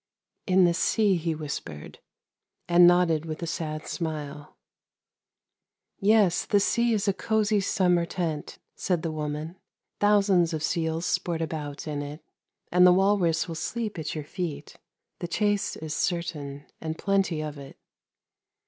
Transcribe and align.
''In 0.47 0.65
the 0.65 0.73
sea,' 0.73 1.15
he 1.17 1.35
whispered, 1.35 1.99
and 2.67 2.87
nodded 2.87 3.23
with 3.27 3.43
a 3.43 3.45
sad 3.45 3.85
smile.' 3.85 4.57
Yes, 5.99 6.43
the 6.47 6.59
sea 6.59 6.91
is 6.91 7.07
a 7.07 7.13
cosy 7.13 7.59
summer 7.61 8.07
tent,' 8.07 8.57
said 8.75 9.03
the 9.03 9.11
woman.' 9.11 9.57
Thousands 9.99 10.55
of 10.55 10.63
seals 10.63 11.05
sport 11.05 11.39
about 11.39 11.87
in 11.87 12.01
it, 12.01 12.23
and 12.71 12.87
the 12.87 12.91
walrus 12.91 13.47
will 13.47 13.53
sleep 13.53 13.99
at 13.99 14.15
your 14.15 14.23
feet; 14.25 14.77
the 15.19 15.27
chase 15.27 15.75
is 15.75 15.93
certain 15.93 16.65
and 16.81 16.97
plenty 16.97 17.41
of 17.41 17.59
it.' 17.59 17.77